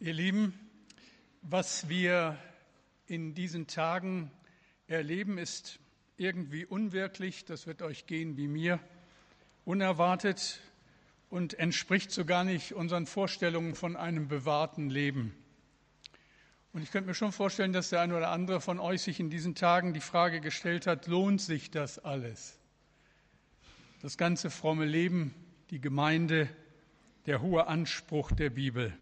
[0.00, 0.52] Ihr Lieben,
[1.42, 2.38] was wir
[3.08, 4.30] in diesen Tagen
[4.86, 5.80] erleben, ist
[6.16, 7.44] irgendwie unwirklich.
[7.44, 8.78] Das wird euch gehen wie mir.
[9.64, 10.60] Unerwartet
[11.30, 15.34] und entspricht so gar nicht unseren Vorstellungen von einem bewahrten Leben.
[16.72, 19.30] Und ich könnte mir schon vorstellen, dass der eine oder andere von euch sich in
[19.30, 22.60] diesen Tagen die Frage gestellt hat, lohnt sich das alles?
[24.00, 25.34] Das ganze fromme Leben,
[25.70, 26.48] die Gemeinde,
[27.26, 28.96] der hohe Anspruch der Bibel.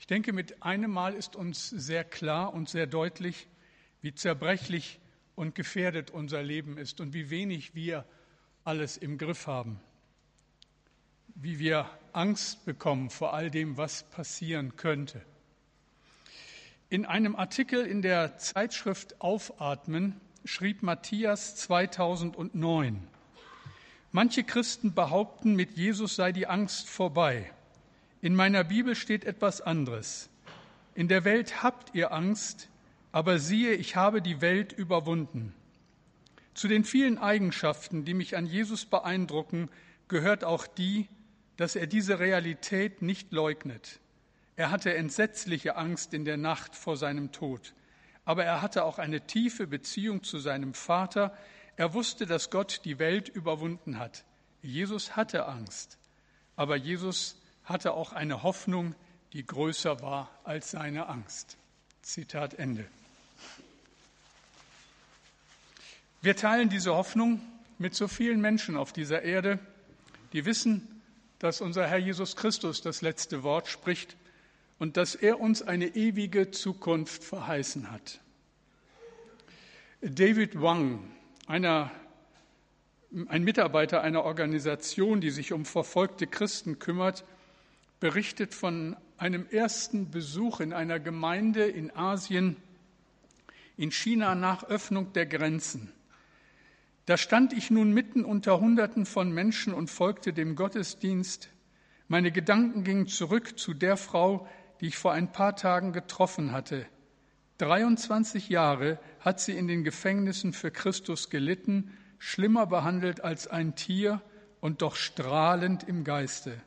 [0.00, 3.46] Ich denke, mit einem Mal ist uns sehr klar und sehr deutlich,
[4.00, 4.98] wie zerbrechlich
[5.36, 8.06] und gefährdet unser Leben ist und wie wenig wir
[8.64, 9.78] alles im Griff haben,
[11.34, 15.20] wie wir Angst bekommen vor all dem, was passieren könnte.
[16.88, 23.06] In einem Artikel in der Zeitschrift Aufatmen schrieb Matthias 2009,
[24.12, 27.52] Manche Christen behaupten, mit Jesus sei die Angst vorbei.
[28.22, 30.28] In meiner Bibel steht etwas anderes.
[30.94, 32.68] In der Welt habt ihr Angst,
[33.12, 35.54] aber siehe, ich habe die Welt überwunden.
[36.52, 39.70] Zu den vielen Eigenschaften, die mich an Jesus beeindrucken,
[40.08, 41.08] gehört auch die,
[41.56, 44.00] dass er diese Realität nicht leugnet.
[44.56, 47.72] Er hatte entsetzliche Angst in der Nacht vor seinem Tod,
[48.26, 51.34] aber er hatte auch eine tiefe Beziehung zu seinem Vater.
[51.76, 54.24] Er wusste, dass Gott die Welt überwunden hat.
[54.60, 55.98] Jesus hatte Angst,
[56.56, 57.40] aber Jesus
[57.70, 58.94] hatte auch eine Hoffnung,
[59.32, 61.56] die größer war als seine Angst.
[62.02, 62.84] Zitat Ende.
[66.22, 67.40] Wir teilen diese Hoffnung
[67.78, 69.58] mit so vielen Menschen auf dieser Erde,
[70.32, 71.00] die wissen,
[71.38, 74.16] dass unser Herr Jesus Christus das letzte Wort spricht
[74.78, 78.20] und dass er uns eine ewige Zukunft verheißen hat.
[80.02, 81.10] David Wang,
[81.46, 81.90] einer,
[83.28, 87.24] ein Mitarbeiter einer Organisation, die sich um verfolgte Christen kümmert,
[88.00, 92.56] berichtet von einem ersten Besuch in einer Gemeinde in Asien,
[93.76, 95.92] in China nach Öffnung der Grenzen.
[97.06, 101.50] Da stand ich nun mitten unter Hunderten von Menschen und folgte dem Gottesdienst.
[102.08, 104.48] Meine Gedanken gingen zurück zu der Frau,
[104.80, 106.86] die ich vor ein paar Tagen getroffen hatte.
[107.58, 114.22] 23 Jahre hat sie in den Gefängnissen für Christus gelitten, schlimmer behandelt als ein Tier
[114.60, 116.62] und doch strahlend im Geiste.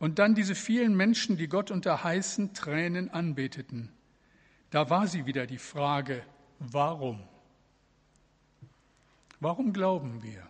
[0.00, 3.92] Und dann diese vielen Menschen, die Gott unter heißen Tränen anbeteten.
[4.70, 6.22] Da war sie wieder die Frage,
[6.58, 7.22] warum?
[9.40, 10.42] Warum glauben wir?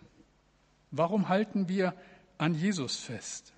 [0.92, 1.94] Warum halten wir
[2.38, 3.52] an Jesus fest?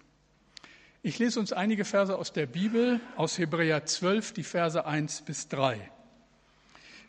[1.03, 5.49] Ich lese uns einige Verse aus der Bibel, aus Hebräer 12, die Verse 1 bis
[5.49, 5.91] 3.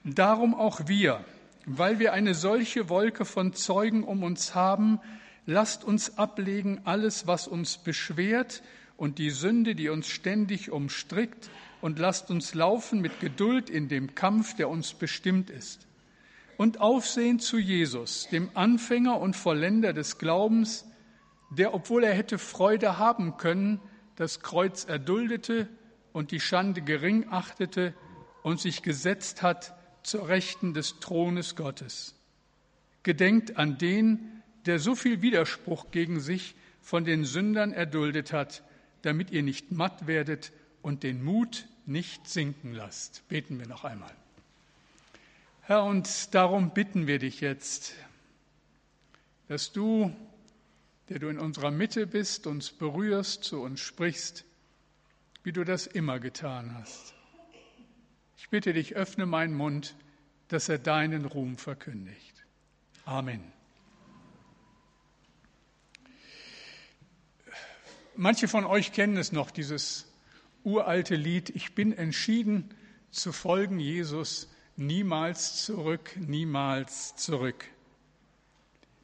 [0.04, 1.24] Darum auch wir,
[1.66, 5.00] weil wir eine solche Wolke von Zeugen um uns haben,
[5.46, 8.64] lasst uns ablegen alles, was uns beschwert
[8.98, 11.50] und die Sünde, die uns ständig umstrickt,
[11.81, 15.86] und lasst uns laufen mit Geduld in dem Kampf, der uns bestimmt ist.
[16.56, 20.86] Und aufsehen zu Jesus, dem Anfänger und Vollender des Glaubens,
[21.50, 23.82] der, obwohl er hätte Freude haben können,
[24.16, 25.68] das Kreuz erduldete
[26.14, 27.94] und die Schande gering achtete
[28.44, 32.16] und sich gesetzt hat zur Rechten des Thrones Gottes.
[33.03, 34.33] Gedenkt an den,
[34.66, 38.63] der so viel Widerspruch gegen sich von den Sündern erduldet hat,
[39.01, 40.51] damit ihr nicht matt werdet
[40.81, 43.28] und den Mut nicht sinken lasst.
[43.28, 44.13] Beten wir noch einmal.
[45.62, 47.94] Herr, und darum bitten wir dich jetzt,
[49.47, 50.13] dass du
[51.09, 54.46] der du in unserer Mitte bist, uns berührst, zu uns sprichst,
[55.44, 57.13] wie du das immer getan hast.
[58.38, 59.96] Ich bitte dich, öffne meinen Mund,
[60.47, 62.44] dass er deinen Ruhm verkündigt.
[63.06, 63.44] Amen.
[68.16, 70.06] Manche von euch kennen es noch, dieses
[70.63, 72.69] uralte Lied, ich bin entschieden
[73.09, 77.66] zu folgen Jesus, niemals zurück, niemals zurück.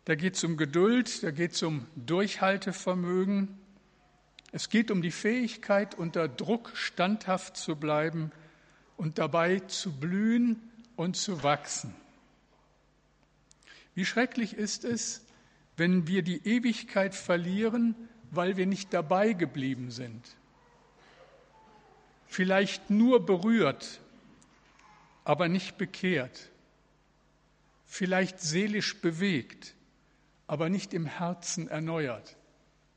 [0.06, 3.58] Da geht es um Geduld, da geht es um Durchhaltevermögen.
[4.52, 8.31] Es geht um die Fähigkeit, unter Druck standhaft zu bleiben
[8.95, 10.62] und dabei zu blühen
[10.95, 11.95] und zu wachsen.
[13.95, 15.25] Wie schrecklich ist es,
[15.78, 17.95] wenn wir die Ewigkeit verlieren,
[18.31, 20.36] weil wir nicht dabei geblieben sind.
[22.28, 24.02] Vielleicht nur berührt,
[25.24, 26.50] aber nicht bekehrt.
[27.86, 29.76] Vielleicht seelisch bewegt,
[30.48, 32.38] aber nicht im Herzen erneuert,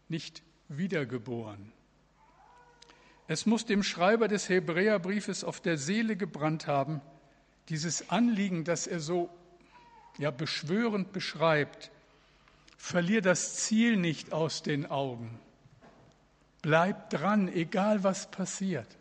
[0.08, 1.72] nicht wiedergeboren.
[3.28, 7.00] Es muss dem Schreiber des Hebräerbriefes auf der Seele gebrannt haben,
[7.68, 9.30] dieses Anliegen, das er so
[10.18, 11.90] ja, beschwörend beschreibt,
[12.82, 15.38] verlier das Ziel nicht aus den Augen.
[16.62, 18.98] Bleib dran, egal was passiert.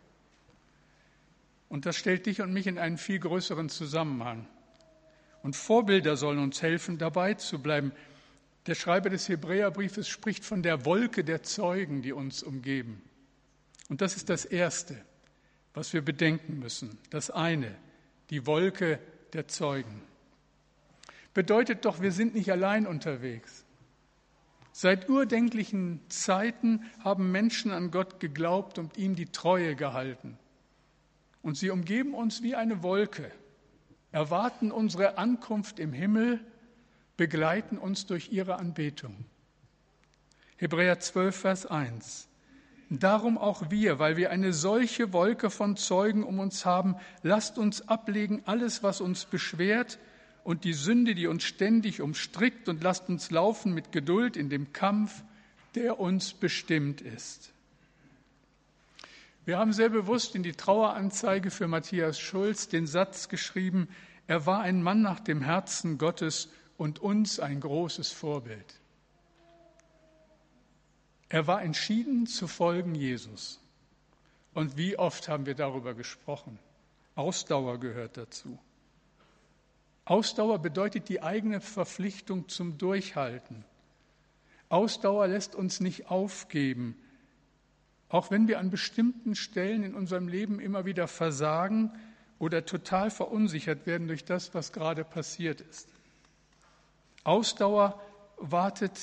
[1.68, 4.46] Und das stellt dich und mich in einen viel größeren Zusammenhang.
[5.42, 7.90] Und Vorbilder sollen uns helfen, dabei zu bleiben.
[8.66, 13.02] Der Schreiber des Hebräerbriefes spricht von der Wolke der Zeugen, die uns umgeben.
[13.88, 14.96] Und das ist das Erste,
[15.74, 16.98] was wir bedenken müssen.
[17.10, 17.74] Das eine,
[18.30, 19.00] die Wolke
[19.32, 20.02] der Zeugen.
[21.34, 23.64] Bedeutet doch, wir sind nicht allein unterwegs.
[24.72, 30.38] Seit urdenklichen Zeiten haben Menschen an Gott geglaubt und ihm die Treue gehalten.
[31.42, 33.30] Und sie umgeben uns wie eine Wolke
[34.12, 36.40] erwarten unsere Ankunft im Himmel,
[37.16, 39.24] begleiten uns durch ihre Anbetung.
[40.56, 42.28] Hebräer 12, Vers 1.
[42.90, 47.88] Darum auch wir, weil wir eine solche Wolke von Zeugen um uns haben, lasst uns
[47.88, 49.98] ablegen alles, was uns beschwert
[50.44, 54.72] und die Sünde, die uns ständig umstrickt, und lasst uns laufen mit Geduld in dem
[54.72, 55.22] Kampf,
[55.74, 57.52] der uns bestimmt ist.
[59.44, 63.88] Wir haben sehr bewusst in die Traueranzeige für Matthias Schulz den Satz geschrieben,
[64.28, 68.80] er war ein Mann nach dem Herzen Gottes und uns ein großes Vorbild.
[71.28, 73.58] Er war entschieden zu folgen Jesus.
[74.54, 76.58] Und wie oft haben wir darüber gesprochen?
[77.14, 78.58] Ausdauer gehört dazu.
[80.12, 83.64] Ausdauer bedeutet die eigene Verpflichtung zum Durchhalten.
[84.68, 86.98] Ausdauer lässt uns nicht aufgeben,
[88.10, 91.92] auch wenn wir an bestimmten Stellen in unserem Leben immer wieder versagen
[92.38, 95.88] oder total verunsichert werden durch das, was gerade passiert ist.
[97.24, 97.98] Ausdauer
[98.36, 99.00] wartet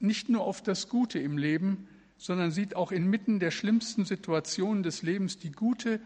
[0.00, 1.86] nicht nur auf das Gute im Leben,
[2.16, 6.00] sondern sieht auch inmitten der schlimmsten Situationen des Lebens die gute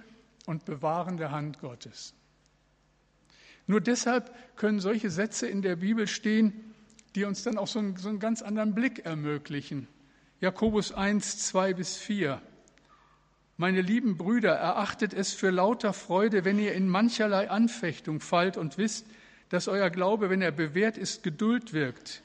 [0.47, 2.15] und bewahrende Hand Gottes.
[3.71, 6.75] Nur deshalb können solche Sätze in der Bibel stehen,
[7.15, 9.87] die uns dann auch so einen, so einen ganz anderen Blick ermöglichen.
[10.41, 12.43] Jakobus 1, 2 bis 4.
[13.57, 18.77] Meine lieben Brüder, erachtet es für lauter Freude, wenn ihr in mancherlei Anfechtung fallt und
[18.77, 19.07] wisst,
[19.51, 22.25] dass euer Glaube, wenn er bewährt ist, Geduld wirkt.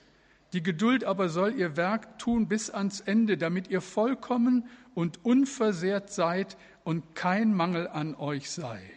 [0.53, 6.11] Die Geduld aber soll ihr Werk tun bis ans Ende, damit ihr vollkommen und unversehrt
[6.11, 8.94] seid und kein Mangel an euch sei.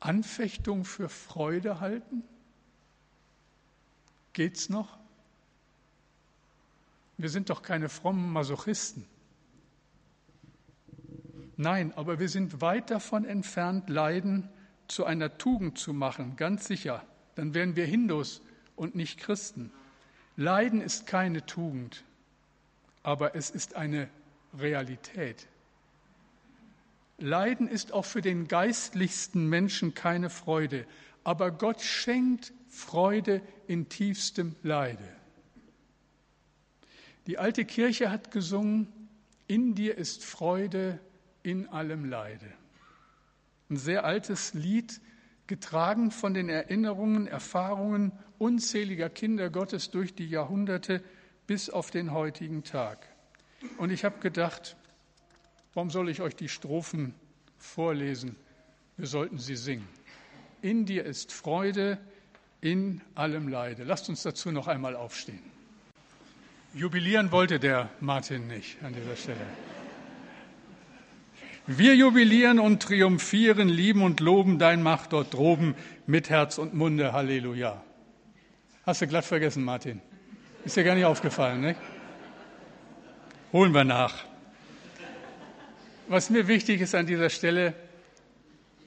[0.00, 2.22] Anfechtung für Freude halten?
[4.32, 4.98] Geht's noch?
[7.16, 9.04] Wir sind doch keine frommen Masochisten.
[11.56, 14.48] Nein, aber wir sind weit davon entfernt, Leiden
[14.86, 17.04] zu einer Tugend zu machen, ganz sicher.
[17.34, 18.40] Dann wären wir Hindus
[18.76, 19.72] und nicht Christen.
[20.36, 22.04] Leiden ist keine Tugend,
[23.02, 24.08] aber es ist eine
[24.56, 25.48] Realität.
[27.18, 30.86] Leiden ist auch für den geistlichsten Menschen keine Freude,
[31.24, 35.04] aber Gott schenkt Freude in tiefstem Leide.
[37.26, 38.88] Die alte Kirche hat gesungen,
[39.46, 40.98] in dir ist Freude
[41.42, 42.50] in allem Leide.
[43.68, 45.00] Ein sehr altes Lied,
[45.46, 51.02] getragen von den Erinnerungen, Erfahrungen unzähliger Kinder Gottes durch die Jahrhunderte
[51.46, 53.06] bis auf den heutigen Tag.
[53.76, 54.77] Und ich habe gedacht,
[55.74, 57.14] warum soll ich euch die Strophen
[57.58, 58.36] vorlesen?
[58.96, 59.88] Wir sollten sie singen.
[60.62, 61.98] In dir ist Freude,
[62.60, 63.84] in allem Leide.
[63.84, 65.42] Lasst uns dazu noch einmal aufstehen.
[66.74, 69.46] Jubilieren wollte der Martin nicht an dieser Stelle.
[71.66, 75.74] Wir jubilieren und triumphieren, lieben und loben dein Macht dort droben
[76.06, 77.12] mit Herz und Munde.
[77.12, 77.82] Halleluja.
[78.84, 80.00] Hast du glatt vergessen, Martin.
[80.64, 81.76] Ist dir gar nicht aufgefallen, ne?
[83.52, 84.27] Holen wir nach.
[86.10, 87.74] Was mir wichtig ist an dieser Stelle,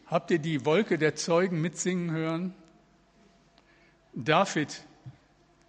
[0.07, 2.55] habt ihr die Wolke der Zeugen mitsingen hören?
[4.13, 4.81] David,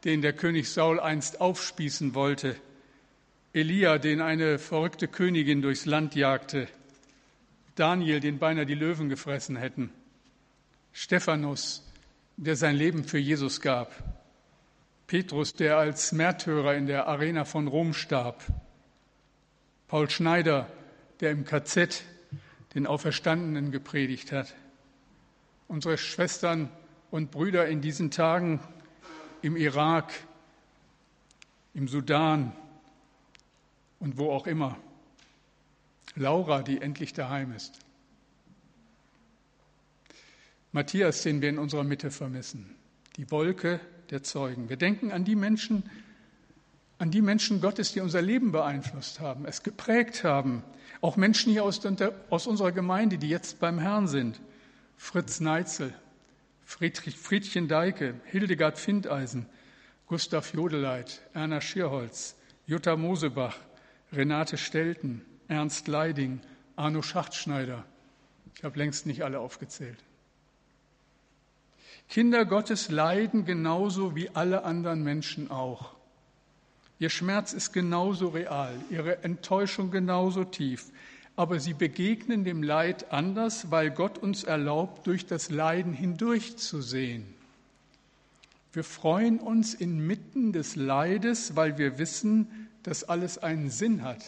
[0.05, 2.57] den der König Saul einst aufspießen wollte,
[3.53, 6.69] Elia, den eine verrückte Königin durchs Land jagte,
[7.75, 9.91] Daniel, den beinahe die Löwen gefressen hätten,
[10.95, 11.87] Stephanus,
[12.39, 13.93] der sein Leben für Jesus gab,
[15.07, 18.43] Petrus, der als Märtyrer in der Arena von Rom starb,
[19.87, 20.67] Paul Schneider,
[21.23, 22.03] der im KZ
[22.75, 24.55] den Auferstandenen gepredigt hat,
[25.69, 26.69] unsere Schwestern
[27.11, 28.61] und Brüder in diesen Tagen
[29.41, 30.13] im Irak,
[31.75, 32.53] im Sudan
[34.01, 34.77] und wo auch immer.
[36.17, 37.79] Laura, die endlich daheim ist.
[40.73, 42.75] Matthias, den wir in unserer Mitte vermissen.
[43.17, 44.69] Die Wolke der Zeugen.
[44.69, 45.89] Wir denken an die Menschen,
[47.03, 50.63] an die Menschen Gottes, die unser Leben beeinflusst haben, es geprägt haben.
[51.01, 51.81] Auch Menschen hier aus,
[52.31, 54.41] aus unserer Gemeinde, die jetzt beim Herrn sind.
[54.97, 55.93] Fritz Neitzel,
[56.65, 59.47] Friedrich, Friedchen Deike, Hildegard Findeisen,
[60.07, 62.37] Gustav Jodeleit, Erna Schierholz,
[62.69, 63.57] Jutta Mosebach,
[64.13, 66.39] Renate Stelten, Ernst Leiding,
[66.77, 67.85] Arno Schachtschneider.
[68.55, 69.99] Ich habe längst nicht alle aufgezählt.
[72.09, 75.97] Kinder Gottes leiden genauso wie alle anderen Menschen auch.
[76.99, 80.87] Ihr Schmerz ist genauso real, ihre Enttäuschung genauso tief.
[81.35, 87.25] Aber sie begegnen dem Leid anders, weil Gott uns erlaubt, durch das Leiden hindurchzusehen.
[88.73, 94.25] Wir freuen uns inmitten des Leides, weil wir wissen, dass alles einen Sinn hat.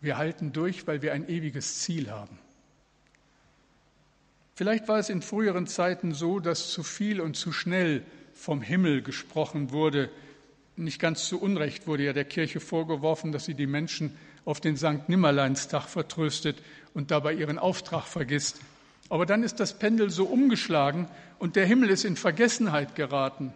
[0.00, 2.38] Wir halten durch, weil wir ein ewiges Ziel haben.
[4.54, 8.04] Vielleicht war es in früheren Zeiten so, dass zu viel und zu schnell
[8.34, 10.10] vom Himmel gesprochen wurde.
[10.78, 14.76] Nicht ganz zu Unrecht wurde ja der Kirche vorgeworfen, dass sie die Menschen auf den
[14.76, 16.62] Sankt Nimmerleinstag vertröstet
[16.94, 18.60] und dabei ihren Auftrag vergisst.
[19.08, 21.08] Aber dann ist das Pendel so umgeschlagen
[21.40, 23.52] und der Himmel ist in Vergessenheit geraten.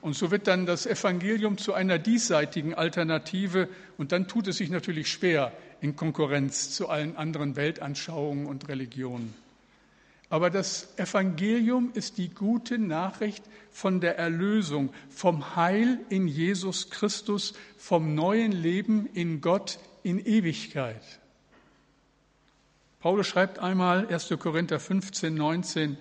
[0.00, 4.70] Und so wird dann das Evangelium zu einer diesseitigen Alternative und dann tut es sich
[4.70, 9.34] natürlich schwer in Konkurrenz zu allen anderen Weltanschauungen und Religionen.
[10.30, 17.54] Aber das Evangelium ist die gute Nachricht von der Erlösung, vom Heil in Jesus Christus,
[17.78, 21.02] vom neuen Leben in Gott in Ewigkeit.
[23.00, 24.34] Paulus schreibt einmal 1.
[24.38, 25.96] Korinther 15, 19,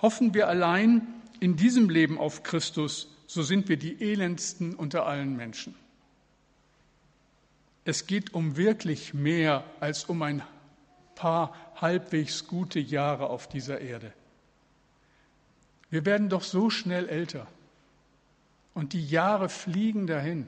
[0.00, 1.06] hoffen wir allein
[1.40, 5.74] in diesem Leben auf Christus, so sind wir die elendsten unter allen Menschen.
[7.84, 10.42] Es geht um wirklich mehr als um ein
[11.18, 14.12] paar halbwegs gute Jahre auf dieser Erde.
[15.90, 17.48] Wir werden doch so schnell älter
[18.74, 20.46] und die Jahre fliegen dahin.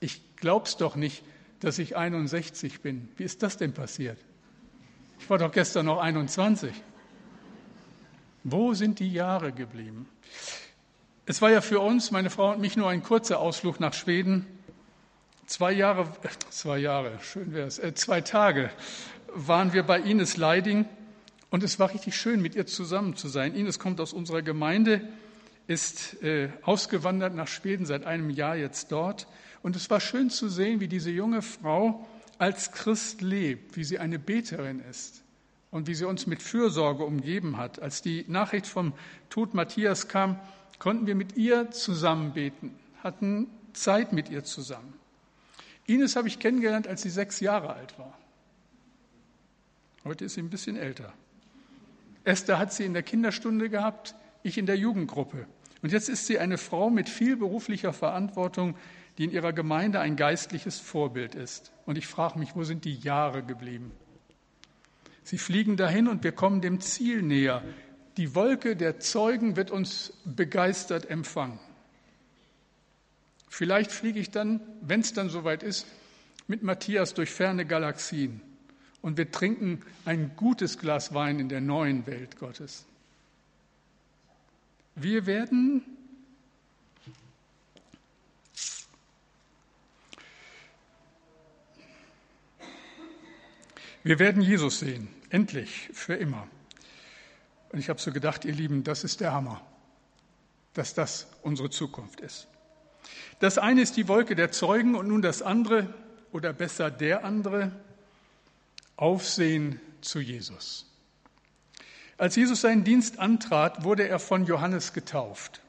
[0.00, 1.22] Ich glaub's doch nicht,
[1.60, 3.08] dass ich 61 bin.
[3.16, 4.18] Wie ist das denn passiert?
[5.20, 6.72] Ich war doch gestern noch 21.
[8.42, 10.08] Wo sind die Jahre geblieben?
[11.26, 14.46] Es war ja für uns, meine Frau und mich, nur ein kurzer Ausflug nach Schweden.
[15.46, 18.70] Zwei Jahre, äh, zwei Jahre, schön wäre es, äh, zwei Tage
[19.34, 20.86] waren wir bei Ines Leiding
[21.50, 23.54] und es war richtig schön, mit ihr zusammen zu sein.
[23.54, 25.00] Ines kommt aus unserer Gemeinde,
[25.66, 29.26] ist äh, ausgewandert nach Schweden, seit einem Jahr jetzt dort.
[29.62, 32.06] Und es war schön zu sehen, wie diese junge Frau
[32.38, 35.22] als Christ lebt, wie sie eine Beterin ist
[35.70, 37.80] und wie sie uns mit Fürsorge umgeben hat.
[37.82, 38.94] Als die Nachricht vom
[39.28, 40.40] Tod Matthias kam,
[40.78, 44.94] konnten wir mit ihr zusammen beten, hatten Zeit mit ihr zusammen.
[45.86, 48.19] Ines habe ich kennengelernt, als sie sechs Jahre alt war.
[50.04, 51.12] Heute ist sie ein bisschen älter.
[52.24, 55.46] Esther hat sie in der Kinderstunde gehabt, ich in der Jugendgruppe.
[55.82, 58.76] Und jetzt ist sie eine Frau mit viel beruflicher Verantwortung,
[59.18, 61.72] die in ihrer Gemeinde ein geistliches Vorbild ist.
[61.86, 63.92] Und ich frage mich, wo sind die Jahre geblieben?
[65.22, 67.62] Sie fliegen dahin und wir kommen dem Ziel näher.
[68.16, 71.58] Die Wolke der Zeugen wird uns begeistert empfangen.
[73.48, 75.86] Vielleicht fliege ich dann, wenn es dann soweit ist,
[76.46, 78.40] mit Matthias durch ferne Galaxien
[79.02, 82.86] und wir trinken ein gutes Glas Wein in der neuen Welt Gottes.
[84.94, 85.82] Wir werden
[94.02, 96.48] Wir werden Jesus sehen, endlich, für immer.
[97.70, 99.60] Und ich habe so gedacht, ihr Lieben, das ist der Hammer,
[100.72, 102.48] dass das unsere Zukunft ist.
[103.40, 105.92] Das eine ist die Wolke der Zeugen und nun das andere,
[106.32, 107.72] oder besser der andere,
[109.00, 110.86] Aufsehen zu Jesus.
[112.18, 115.62] Als Jesus seinen Dienst antrat, wurde er von Johannes getauft.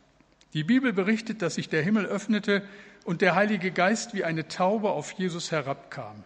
[0.54, 2.62] Die Bibel berichtet, dass sich der Himmel öffnete
[3.06, 6.26] und der Heilige Geist wie eine Taube auf Jesus herabkam.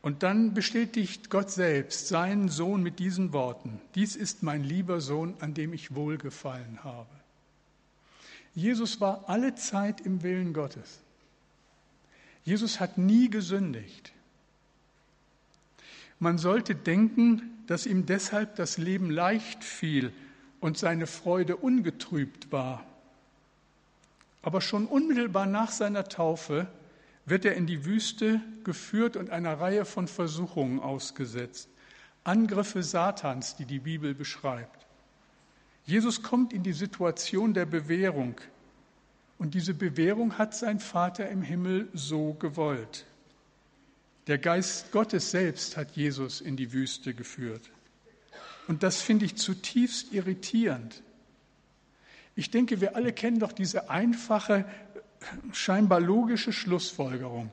[0.00, 3.78] Und dann bestätigt Gott selbst seinen Sohn mit diesen Worten.
[3.94, 7.14] Dies ist mein lieber Sohn, an dem ich wohlgefallen habe.
[8.54, 11.00] Jesus war alle Zeit im Willen Gottes.
[12.42, 14.14] Jesus hat nie gesündigt.
[16.24, 20.10] Man sollte denken, dass ihm deshalb das Leben leicht fiel
[20.58, 22.82] und seine Freude ungetrübt war.
[24.40, 26.66] Aber schon unmittelbar nach seiner Taufe
[27.26, 31.68] wird er in die Wüste geführt und einer Reihe von Versuchungen ausgesetzt.
[32.24, 34.86] Angriffe Satans, die die Bibel beschreibt.
[35.84, 38.40] Jesus kommt in die Situation der Bewährung.
[39.36, 43.04] Und diese Bewährung hat sein Vater im Himmel so gewollt.
[44.26, 47.70] Der Geist Gottes selbst hat Jesus in die Wüste geführt.
[48.66, 51.02] Und das finde ich zutiefst irritierend.
[52.34, 54.64] Ich denke, wir alle kennen doch diese einfache,
[55.52, 57.50] scheinbar logische Schlussfolgerung.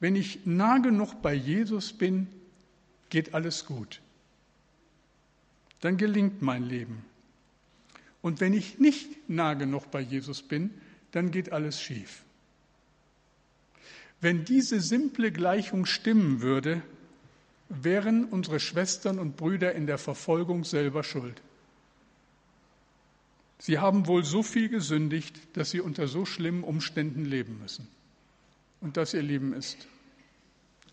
[0.00, 2.26] Wenn ich nah genug bei Jesus bin,
[3.10, 4.00] geht alles gut.
[5.80, 7.04] Dann gelingt mein Leben.
[8.22, 10.70] Und wenn ich nicht nah genug bei Jesus bin,
[11.12, 12.22] dann geht alles schief.
[14.20, 16.82] Wenn diese simple Gleichung stimmen würde,
[17.68, 21.40] wären unsere Schwestern und Brüder in der Verfolgung selber schuld.
[23.58, 27.86] Sie haben wohl so viel gesündigt, dass sie unter so schlimmen Umständen leben müssen.
[28.80, 29.86] Und das, ihr Lieben, ist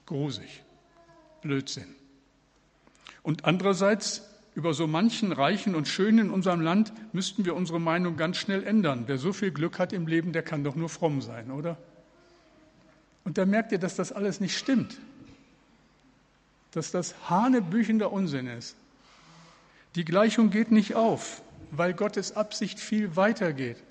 [0.06, 0.64] grusig,
[1.42, 1.96] Blödsinn.
[3.24, 8.18] Und andererseits, über so manchen Reichen und Schönen in unserem Land müssten wir unsere Meinung
[8.18, 9.04] ganz schnell ändern.
[9.08, 11.78] Wer so viel Glück hat im Leben, der kann doch nur fromm sein, oder?
[13.28, 14.98] Und da merkt ihr, dass das alles nicht stimmt.
[16.72, 18.78] Dass das hanebüchender Unsinn ist.
[19.96, 21.42] Die Gleichung geht nicht auf,
[21.72, 23.84] weil Gottes Absicht viel weiter geht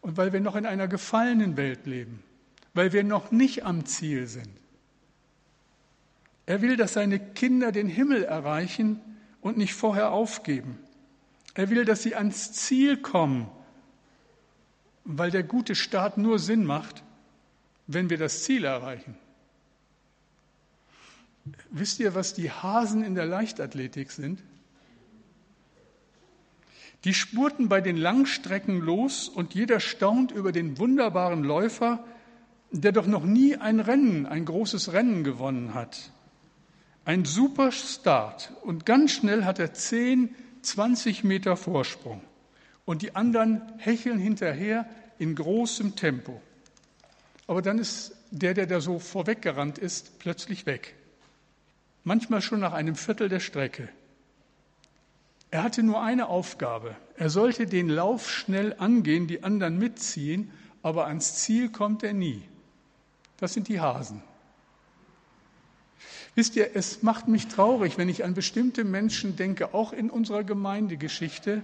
[0.00, 2.22] und weil wir noch in einer gefallenen Welt leben,
[2.72, 4.52] weil wir noch nicht am Ziel sind.
[6.46, 9.00] Er will, dass seine Kinder den Himmel erreichen
[9.40, 10.78] und nicht vorher aufgeben.
[11.54, 13.50] Er will, dass sie ans Ziel kommen,
[15.02, 17.02] weil der gute Staat nur Sinn macht,
[17.88, 19.16] wenn wir das Ziel erreichen.
[21.70, 24.40] Wisst ihr, was die Hasen in der Leichtathletik sind?
[27.04, 32.04] Die spurten bei den Langstrecken los und jeder staunt über den wunderbaren Läufer,
[32.70, 36.10] der doch noch nie ein Rennen, ein großes Rennen gewonnen hat.
[37.06, 42.20] Ein super Start und ganz schnell hat er 10, 20 Meter Vorsprung
[42.84, 44.86] und die anderen hecheln hinterher
[45.18, 46.42] in großem Tempo.
[47.48, 50.94] Aber dann ist der, der da so vorweggerannt ist, plötzlich weg.
[52.04, 53.88] Manchmal schon nach einem Viertel der Strecke.
[55.50, 56.94] Er hatte nur eine Aufgabe.
[57.16, 60.52] Er sollte den Lauf schnell angehen, die anderen mitziehen,
[60.82, 62.42] aber ans Ziel kommt er nie.
[63.38, 64.22] Das sind die Hasen.
[66.34, 70.44] Wisst ihr, es macht mich traurig, wenn ich an bestimmte Menschen denke, auch in unserer
[70.44, 71.62] Gemeindegeschichte,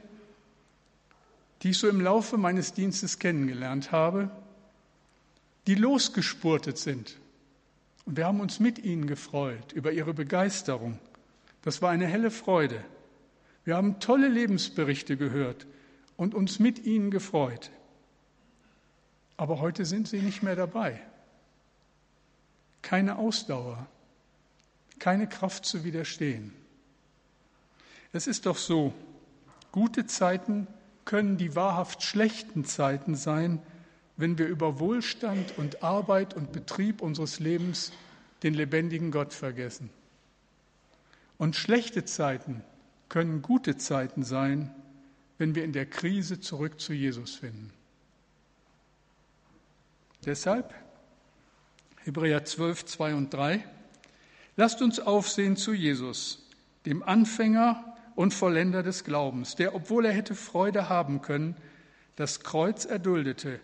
[1.62, 4.31] die ich so im Laufe meines Dienstes kennengelernt habe,
[5.66, 7.18] die losgespurtet sind.
[8.04, 10.98] Und wir haben uns mit ihnen gefreut über ihre Begeisterung.
[11.62, 12.85] Das war eine helle Freude.
[13.64, 15.66] Wir haben tolle Lebensberichte gehört
[16.16, 17.70] und uns mit ihnen gefreut.
[19.37, 21.00] Aber heute sind sie nicht mehr dabei.
[22.83, 23.87] Keine Ausdauer,
[24.98, 26.53] keine Kraft zu widerstehen.
[28.12, 28.92] Es ist doch so,
[29.72, 30.66] gute Zeiten
[31.05, 33.61] können die wahrhaft schlechten Zeiten sein,
[34.16, 37.92] wenn wir über Wohlstand und Arbeit und Betrieb unseres Lebens
[38.42, 39.90] den lebendigen Gott vergessen.
[41.38, 42.62] Und schlechte Zeiten
[43.09, 44.74] können gute Zeiten sein,
[45.38, 47.72] wenn wir in der Krise zurück zu Jesus finden.
[50.24, 50.72] Deshalb
[52.05, 53.64] Hebräer 12, 2 und 3.
[54.57, 56.46] Lasst uns aufsehen zu Jesus,
[56.87, 61.57] dem Anfänger und Vollender des Glaubens, der, obwohl er hätte Freude haben können,
[62.16, 63.59] das Kreuz erduldete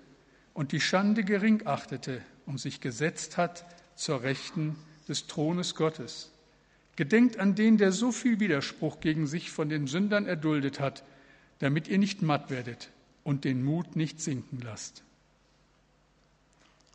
[0.55, 4.77] und die Schande gering achtete und sich gesetzt hat zur Rechten
[5.09, 6.31] des Thrones Gottes.
[6.97, 11.05] Gedenkt an den, der so viel Widerspruch gegen sich von den Sündern erduldet hat,
[11.59, 12.91] damit ihr nicht matt werdet
[13.25, 15.03] und den Mut nicht sinken lasst.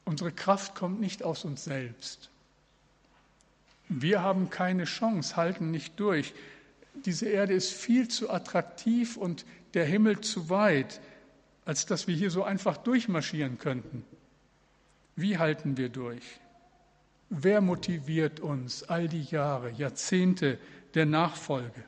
[0.03, 2.29] Unsere Kraft kommt nicht aus uns selbst.
[3.89, 6.33] Wir haben keine Chance, halten nicht durch.
[7.05, 11.01] Diese Erde ist viel zu attraktiv und der Himmel zu weit,
[11.65, 14.05] als dass wir hier so einfach durchmarschieren könnten.
[15.15, 16.23] Wie halten wir durch?
[17.29, 20.59] Wer motiviert uns all die Jahre, Jahrzehnte
[20.93, 21.83] der Nachfolge?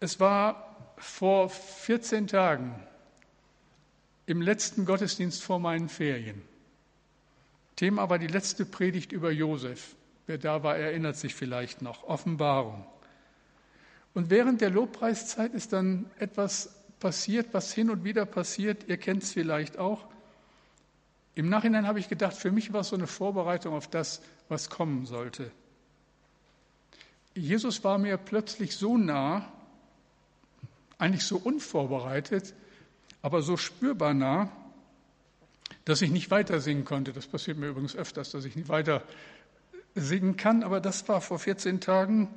[0.00, 2.74] Es war vor 14 Tagen
[4.26, 6.42] im letzten Gottesdienst vor meinen Ferien.
[7.76, 9.94] Thema war die letzte Predigt über Josef.
[10.26, 12.04] Wer da war, erinnert sich vielleicht noch.
[12.04, 12.84] Offenbarung.
[14.14, 18.88] Und während der Lobpreiszeit ist dann etwas passiert, was hin und wieder passiert.
[18.88, 20.04] Ihr kennt es vielleicht auch.
[21.34, 24.70] Im Nachhinein habe ich gedacht, für mich war es so eine Vorbereitung auf das, was
[24.70, 25.50] kommen sollte.
[27.34, 29.52] Jesus war mir plötzlich so nah,
[30.96, 32.54] eigentlich so unvorbereitet,
[33.20, 34.50] aber so spürbar nah,
[35.84, 37.12] dass ich nicht weiter singen konnte.
[37.12, 39.02] Das passiert mir übrigens öfters, dass ich nicht weiter
[39.94, 42.30] singen kann, aber das war vor 14 Tagen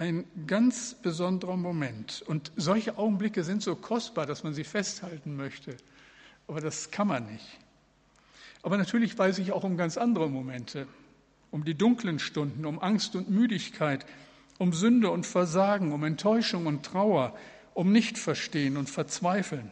[0.00, 2.22] ein ganz besonderer Moment.
[2.26, 5.76] Und solche Augenblicke sind so kostbar, dass man sie festhalten möchte.
[6.48, 7.58] Aber das kann man nicht.
[8.62, 10.86] Aber natürlich weiß ich auch um ganz andere Momente,
[11.50, 14.06] um die dunklen Stunden, um Angst und Müdigkeit,
[14.56, 17.36] um Sünde und Versagen, um Enttäuschung und Trauer,
[17.74, 19.70] um Nichtverstehen und Verzweifeln.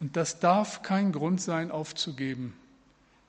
[0.00, 2.54] Und das darf kein Grund sein, aufzugeben.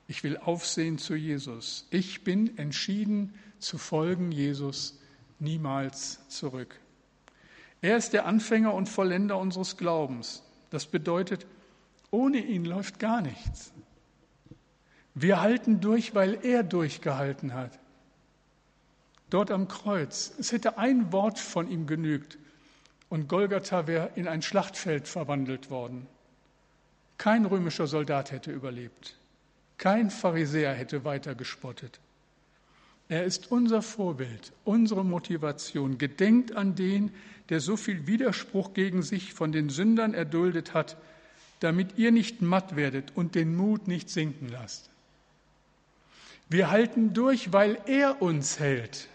[0.07, 1.85] Ich will aufsehen zu Jesus.
[1.91, 4.96] Ich bin entschieden zu folgen Jesus
[5.39, 6.79] niemals zurück.
[7.81, 10.43] Er ist der Anfänger und Vollender unseres Glaubens.
[10.69, 11.45] Das bedeutet,
[12.11, 13.71] ohne ihn läuft gar nichts.
[15.13, 17.79] Wir halten durch, weil er durchgehalten hat.
[19.29, 20.33] Dort am Kreuz.
[20.39, 22.37] Es hätte ein Wort von ihm genügt
[23.09, 26.07] und Golgatha wäre in ein Schlachtfeld verwandelt worden.
[27.17, 29.17] Kein römischer Soldat hätte überlebt.
[29.77, 31.99] Kein Pharisäer hätte weiter gespottet.
[33.09, 35.97] Er ist unser Vorbild, unsere Motivation.
[35.97, 37.11] Gedenkt an den,
[37.49, 40.97] der so viel Widerspruch gegen sich von den Sündern erduldet hat,
[41.59, 44.89] damit ihr nicht matt werdet und den Mut nicht sinken lasst.
[46.49, 49.07] Wir halten durch, weil er uns hält.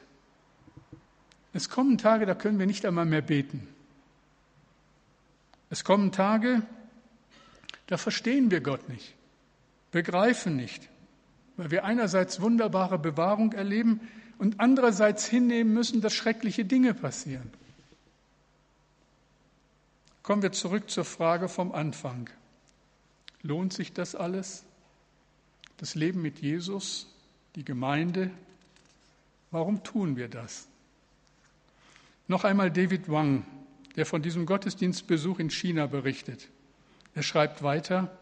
[1.52, 3.68] Es kommen Tage, da können wir nicht einmal mehr beten.
[5.70, 6.62] Es kommen Tage,
[7.87, 9.14] da verstehen wir Gott nicht,
[9.90, 10.88] begreifen nicht,
[11.57, 14.01] weil wir einerseits wunderbare Bewahrung erleben
[14.38, 17.51] und andererseits hinnehmen müssen, dass schreckliche Dinge passieren.
[20.23, 22.31] Kommen wir zurück zur Frage vom Anfang.
[23.43, 24.65] Lohnt sich das alles?
[25.79, 27.12] Das Leben mit Jesus,
[27.57, 28.31] die Gemeinde?
[29.51, 30.69] Warum tun wir das?
[32.29, 33.45] Noch einmal David Wang,
[33.97, 36.49] der von diesem Gottesdienstbesuch in China berichtet.
[37.15, 38.17] Er schreibt weiter,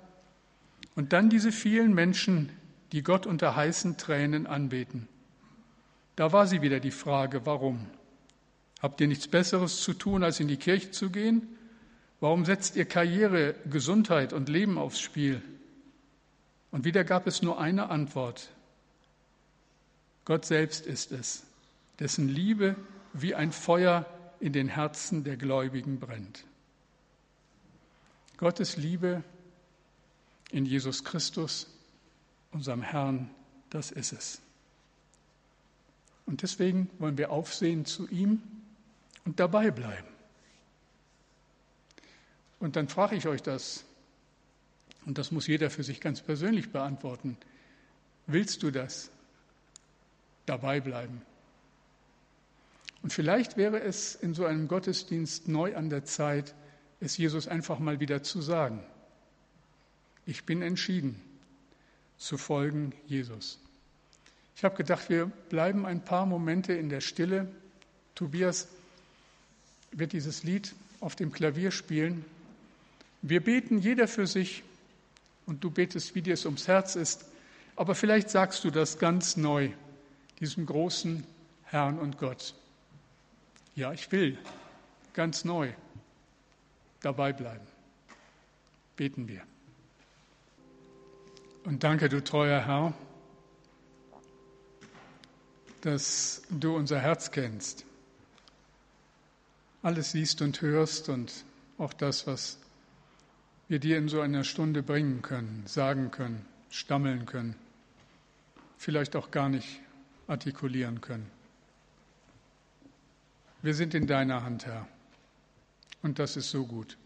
[0.97, 2.51] und dann diese vielen Menschen,
[2.93, 5.09] die Gott unter heißen Tränen anbeten.
[6.17, 7.87] Da war sie wieder die Frage, warum?
[8.81, 11.47] Habt ihr nichts Besseres zu tun, als in die Kirche zu gehen?
[12.21, 15.43] Warum setzt ihr Karriere, Gesundheit und Leben aufs Spiel?
[16.71, 18.51] Und wieder gab es nur eine Antwort.
[20.25, 21.45] Gott selbst ist es,
[21.99, 22.77] dessen Liebe
[23.13, 24.07] wie ein Feuer
[24.39, 26.45] in den Herzen der Gläubigen brennt.
[28.37, 29.23] Gottes Liebe
[30.51, 31.67] in Jesus Christus,
[32.53, 33.31] unserem Herrn,
[33.71, 34.41] das ist es.
[36.27, 38.43] Und deswegen wollen wir aufsehen zu ihm
[39.25, 40.09] und dabei bleiben.
[42.59, 43.85] Und dann frage ich euch das,
[45.07, 47.37] und das muss jeder für sich ganz persönlich beantworten.
[48.27, 49.11] Willst du das?
[50.47, 51.23] Dabei bleiben.
[53.03, 56.55] Und vielleicht wäre es in so einem Gottesdienst neu an der Zeit,
[57.01, 58.85] es Jesus einfach mal wieder zu sagen.
[60.27, 61.21] Ich bin entschieden
[62.21, 63.59] zu folgen Jesus.
[64.55, 67.49] Ich habe gedacht, wir bleiben ein paar Momente in der Stille.
[68.15, 68.69] Tobias
[69.91, 72.25] wird dieses Lied auf dem Klavier spielen
[73.23, 74.63] wir beten jeder für sich
[75.47, 77.27] und du betest, wie dir es ums Herz ist.
[77.77, 79.71] Aber vielleicht sagst du das ganz neu,
[80.39, 81.25] diesem großen
[81.65, 82.55] Herrn und Gott.
[83.75, 84.39] Ja, ich will
[85.13, 85.73] ganz neu
[87.03, 87.67] dabei bleiben.
[88.97, 89.43] Beten wir.
[91.65, 92.95] Und danke, du treuer Herr,
[95.83, 97.85] dass du unser Herz kennst.
[99.83, 101.45] Alles siehst und hörst und
[101.79, 102.59] auch das, was
[103.69, 107.55] wir dir in so einer Stunde bringen können, sagen können, stammeln können,
[108.79, 109.81] vielleicht auch gar nicht
[110.27, 111.31] artikulieren können.
[113.63, 114.89] Wir sind in deiner Hand, Herr,
[116.03, 116.97] und das ist so gut.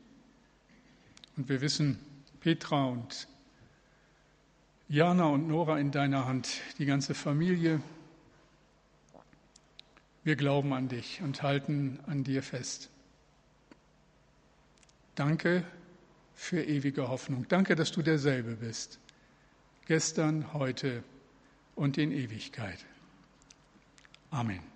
[1.37, 1.99] Und wir wissen,
[2.41, 3.27] Petra und
[4.89, 7.81] Jana und Nora in deiner Hand, die ganze Familie.
[10.23, 12.91] Wir glauben an dich und halten an dir fest.
[15.15, 15.65] Danke
[16.35, 17.47] für ewige Hoffnung.
[17.49, 18.99] Danke, dass du derselbe bist.
[19.87, 21.05] Gestern, heute
[21.75, 22.85] und in Ewigkeit.
[24.31, 24.74] Amen.